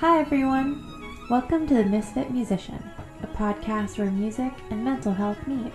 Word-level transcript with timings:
Hi, 0.00 0.20
everyone. 0.20 0.84
Welcome 1.30 1.66
to 1.68 1.74
The 1.74 1.84
Misfit 1.84 2.30
Musician, 2.30 2.82
a 3.22 3.26
podcast 3.28 3.96
where 3.96 4.10
music 4.10 4.52
and 4.68 4.84
mental 4.84 5.14
health 5.14 5.38
meet. 5.46 5.72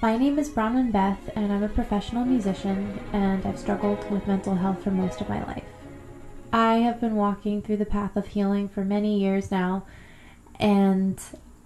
My 0.00 0.16
name 0.16 0.38
is 0.38 0.48
Bronwyn 0.48 0.92
Beth, 0.92 1.28
and 1.34 1.52
I'm 1.52 1.64
a 1.64 1.68
professional 1.68 2.24
musician, 2.24 3.00
and 3.12 3.44
I've 3.44 3.58
struggled 3.58 4.08
with 4.12 4.28
mental 4.28 4.54
health 4.54 4.84
for 4.84 4.92
most 4.92 5.20
of 5.20 5.28
my 5.28 5.44
life. 5.46 5.64
I 6.52 6.74
have 6.74 7.00
been 7.00 7.16
walking 7.16 7.62
through 7.62 7.78
the 7.78 7.84
path 7.84 8.14
of 8.14 8.28
healing 8.28 8.68
for 8.68 8.84
many 8.84 9.18
years 9.18 9.50
now, 9.50 9.84
and 10.62 11.20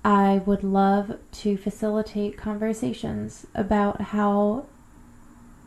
I 0.05 0.39
would 0.47 0.65
love 0.65 1.19
to 1.33 1.57
facilitate 1.59 2.39
conversations 2.39 3.47
about 3.55 4.01
how 4.01 4.67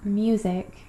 music 0.03 0.79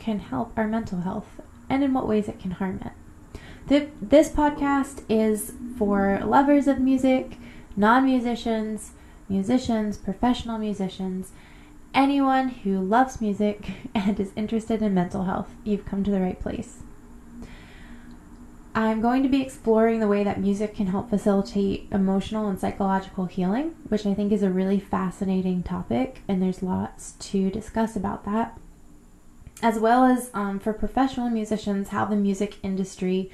can 0.00 0.18
help 0.18 0.52
our 0.56 0.66
mental 0.66 1.02
health 1.02 1.40
and 1.70 1.84
in 1.84 1.94
what 1.94 2.08
ways 2.08 2.28
it 2.28 2.40
can 2.40 2.50
harm 2.52 2.80
it. 2.84 3.88
This 4.00 4.30
podcast 4.30 5.04
is 5.08 5.52
for 5.76 6.20
lovers 6.24 6.66
of 6.66 6.80
music, 6.80 7.36
non 7.76 8.04
musicians, 8.04 8.92
musicians, 9.28 9.96
professional 9.96 10.58
musicians, 10.58 11.30
anyone 11.94 12.48
who 12.48 12.80
loves 12.80 13.20
music 13.20 13.70
and 13.94 14.18
is 14.18 14.32
interested 14.34 14.82
in 14.82 14.92
mental 14.92 15.24
health, 15.24 15.54
you've 15.62 15.86
come 15.86 16.02
to 16.02 16.10
the 16.10 16.20
right 16.20 16.40
place. 16.40 16.78
I'm 18.74 19.00
going 19.00 19.22
to 19.22 19.28
be 19.28 19.42
exploring 19.42 20.00
the 20.00 20.08
way 20.08 20.22
that 20.24 20.40
music 20.40 20.76
can 20.76 20.86
help 20.86 21.10
facilitate 21.10 21.88
emotional 21.90 22.48
and 22.48 22.60
psychological 22.60 23.26
healing, 23.26 23.74
which 23.88 24.06
I 24.06 24.14
think 24.14 24.30
is 24.30 24.42
a 24.42 24.50
really 24.50 24.78
fascinating 24.78 25.62
topic, 25.62 26.22
and 26.28 26.40
there's 26.40 26.62
lots 26.62 27.12
to 27.12 27.50
discuss 27.50 27.96
about 27.96 28.24
that. 28.24 28.58
As 29.62 29.78
well 29.78 30.04
as 30.04 30.30
um, 30.34 30.60
for 30.60 30.72
professional 30.72 31.30
musicians, 31.30 31.88
how 31.88 32.04
the 32.04 32.14
music 32.14 32.58
industry 32.62 33.30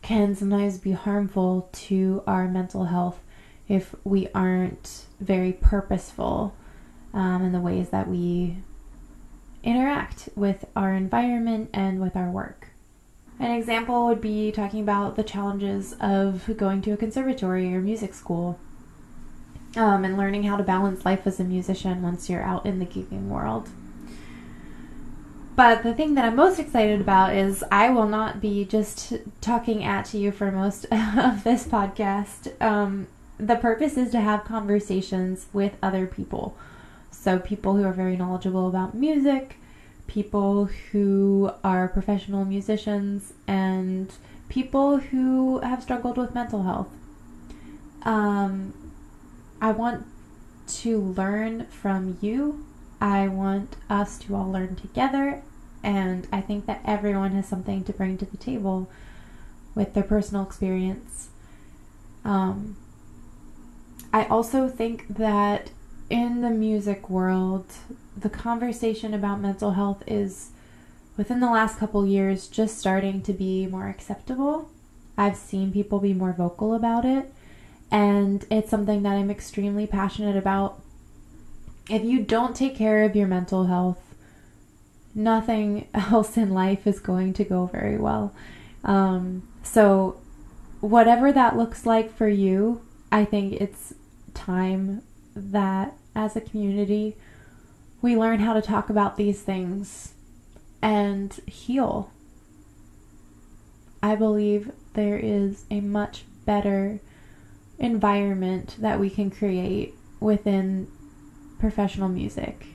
can 0.00 0.34
sometimes 0.34 0.78
be 0.78 0.92
harmful 0.92 1.68
to 1.72 2.22
our 2.26 2.48
mental 2.48 2.84
health 2.84 3.20
if 3.68 3.94
we 4.04 4.28
aren't 4.34 5.04
very 5.20 5.52
purposeful 5.52 6.54
um, 7.12 7.42
in 7.42 7.52
the 7.52 7.60
ways 7.60 7.90
that 7.90 8.08
we 8.08 8.56
interact 9.62 10.28
with 10.34 10.64
our 10.74 10.94
environment 10.94 11.68
and 11.74 12.00
with 12.00 12.16
our 12.16 12.30
work. 12.30 12.67
An 13.40 13.52
example 13.52 14.06
would 14.06 14.20
be 14.20 14.50
talking 14.50 14.80
about 14.80 15.16
the 15.16 15.22
challenges 15.22 15.94
of 16.00 16.50
going 16.56 16.82
to 16.82 16.92
a 16.92 16.96
conservatory 16.96 17.72
or 17.72 17.80
music 17.80 18.14
school 18.14 18.58
um, 19.76 20.04
and 20.04 20.16
learning 20.16 20.42
how 20.44 20.56
to 20.56 20.64
balance 20.64 21.04
life 21.04 21.26
as 21.26 21.38
a 21.38 21.44
musician 21.44 22.02
once 22.02 22.28
you're 22.28 22.42
out 22.42 22.66
in 22.66 22.78
the 22.78 22.86
gigging 22.86 23.28
world. 23.28 23.68
But 25.54 25.82
the 25.82 25.94
thing 25.94 26.14
that 26.14 26.24
I'm 26.24 26.36
most 26.36 26.58
excited 26.58 27.00
about 27.00 27.34
is 27.34 27.64
I 27.70 27.90
will 27.90 28.06
not 28.08 28.40
be 28.40 28.64
just 28.64 29.14
talking 29.40 29.84
at 29.84 30.14
you 30.14 30.30
for 30.30 30.52
most 30.52 30.84
of 30.92 31.44
this 31.44 31.64
podcast. 31.64 32.60
Um, 32.62 33.08
the 33.38 33.56
purpose 33.56 33.96
is 33.96 34.10
to 34.12 34.20
have 34.20 34.44
conversations 34.44 35.46
with 35.52 35.76
other 35.82 36.06
people. 36.06 36.56
So, 37.10 37.38
people 37.38 37.76
who 37.76 37.84
are 37.84 37.92
very 37.92 38.16
knowledgeable 38.16 38.68
about 38.68 38.94
music, 38.94 39.56
people 40.08 40.64
who 40.90 41.52
are 41.62 41.86
professional 41.86 42.44
musicians, 42.44 43.32
and 43.46 44.12
people 44.48 44.96
who 44.98 45.60
have 45.60 45.82
struggled 45.82 46.16
with 46.16 46.34
mental 46.34 46.64
health. 46.64 46.88
Um, 48.02 48.74
I 49.60 49.70
want 49.70 50.06
to 50.68 51.00
learn 51.00 51.66
from 51.66 52.18
you. 52.20 52.64
I 53.00 53.28
want 53.28 53.76
us 53.88 54.18
to 54.20 54.34
all 54.34 54.50
learn 54.50 54.74
together. 54.76 55.42
And 55.82 56.26
I 56.32 56.40
think 56.40 56.66
that 56.66 56.80
everyone 56.84 57.32
has 57.32 57.46
something 57.46 57.84
to 57.84 57.92
bring 57.92 58.18
to 58.18 58.24
the 58.24 58.36
table 58.36 58.90
with 59.74 59.94
their 59.94 60.02
personal 60.02 60.42
experience. 60.42 61.28
Um, 62.24 62.76
I 64.12 64.24
also 64.26 64.68
think 64.68 65.06
that 65.08 65.70
in 66.10 66.40
the 66.40 66.50
music 66.50 67.08
world, 67.08 67.66
the 68.20 68.30
conversation 68.30 69.14
about 69.14 69.40
mental 69.40 69.72
health 69.72 70.02
is 70.06 70.50
within 71.16 71.40
the 71.40 71.50
last 71.50 71.78
couple 71.78 72.06
years 72.06 72.48
just 72.48 72.78
starting 72.78 73.22
to 73.22 73.32
be 73.32 73.66
more 73.66 73.88
acceptable. 73.88 74.70
I've 75.16 75.36
seen 75.36 75.72
people 75.72 75.98
be 75.98 76.14
more 76.14 76.32
vocal 76.32 76.74
about 76.74 77.04
it, 77.04 77.32
and 77.90 78.44
it's 78.50 78.70
something 78.70 79.02
that 79.02 79.16
I'm 79.16 79.30
extremely 79.30 79.86
passionate 79.86 80.36
about. 80.36 80.80
If 81.88 82.04
you 82.04 82.20
don't 82.22 82.54
take 82.54 82.76
care 82.76 83.02
of 83.04 83.16
your 83.16 83.26
mental 83.26 83.66
health, 83.66 84.14
nothing 85.14 85.88
else 85.94 86.36
in 86.36 86.52
life 86.54 86.86
is 86.86 87.00
going 87.00 87.32
to 87.34 87.44
go 87.44 87.66
very 87.66 87.98
well. 87.98 88.34
Um, 88.84 89.48
so, 89.62 90.20
whatever 90.80 91.32
that 91.32 91.56
looks 91.56 91.84
like 91.84 92.14
for 92.14 92.28
you, 92.28 92.82
I 93.10 93.24
think 93.24 93.54
it's 93.54 93.94
time 94.34 95.02
that 95.34 95.94
as 96.14 96.36
a 96.36 96.40
community 96.40 97.16
we 98.00 98.16
learn 98.16 98.40
how 98.40 98.52
to 98.52 98.62
talk 98.62 98.90
about 98.90 99.16
these 99.16 99.40
things 99.40 100.14
and 100.80 101.32
heal. 101.46 102.12
I 104.02 104.14
believe 104.14 104.72
there 104.94 105.18
is 105.18 105.64
a 105.70 105.80
much 105.80 106.24
better 106.44 107.00
environment 107.78 108.76
that 108.78 108.98
we 108.98 109.10
can 109.10 109.30
create 109.30 109.94
within 110.20 110.90
professional 111.58 112.08
music 112.08 112.66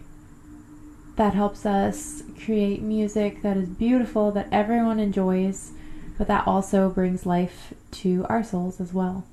that 1.16 1.34
helps 1.34 1.66
us 1.66 2.23
create 2.44 2.81
music 2.81 3.41
that 3.44 3.55
is 3.55 3.69
beautiful, 3.69 4.31
that 4.31 4.47
everyone 4.51 5.00
enjoys, 5.00 5.72
but 6.17 6.28
that 6.28 6.47
also 6.47 6.90
brings 6.90 7.25
life 7.25 7.73
to 7.91 8.25
our 8.29 8.44
souls 8.44 8.81
as 8.81 8.94
well. 8.94 9.25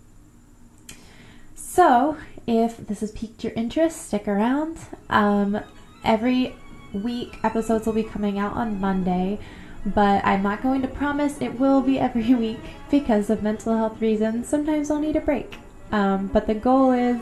So, 1.55 2.19
if 2.47 2.77
this 2.77 3.01
has 3.01 3.13
piqued 3.13 3.45
your 3.45 3.53
interest, 3.55 4.09
stick 4.09 4.29
around. 4.29 4.79
Um, 5.09 5.61
every 6.05 6.57
week, 6.93 7.39
episodes 7.45 7.87
will 7.87 7.93
be 7.93 8.03
coming 8.03 8.39
out 8.39 8.55
on 8.55 8.81
Monday, 8.81 9.39
but 9.87 10.25
I'm 10.25 10.43
not 10.43 10.63
going 10.63 10.83
to 10.83 10.89
promise 10.89 11.41
it 11.41 11.59
will 11.59 11.81
be 11.81 11.99
every 11.99 12.35
week 12.47 12.61
because 12.91 13.31
of 13.31 13.43
mental 13.43 13.77
health 13.77 14.01
reasons. 14.01 14.49
Sometimes 14.49 14.91
I'll 14.91 15.01
need 15.01 15.17
a 15.17 15.21
break. 15.21 15.57
Um, 15.93 16.29
but 16.29 16.47
the 16.47 16.55
goal 16.55 16.93
is 16.93 17.21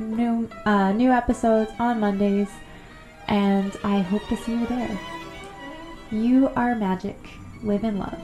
new 0.00 0.48
uh, 0.64 0.92
new 0.92 1.10
episodes 1.10 1.70
on 1.78 2.00
Mondays, 2.00 2.48
and 3.28 3.76
I 3.84 4.00
hope 4.00 4.26
to 4.28 4.36
see 4.36 4.52
you 4.52 4.66
there. 4.66 4.98
You 6.10 6.48
are 6.56 6.74
magic. 6.74 7.18
Live 7.62 7.84
in 7.84 7.98
love. 7.98 8.18